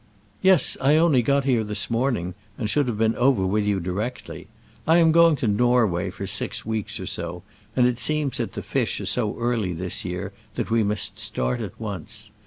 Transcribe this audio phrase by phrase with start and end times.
[0.41, 4.47] "Yes; I only got here this morning, and should have been over with you directly.
[4.87, 7.43] I am going to Norway for six weeks or so,
[7.75, 11.61] and it seems that the fish are so early this year, that we must start
[11.61, 12.31] at once.